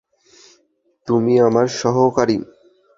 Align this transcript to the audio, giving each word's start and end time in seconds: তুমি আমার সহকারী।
তুমি 1.07 1.33
আমার 1.47 1.67
সহকারী। 1.79 2.37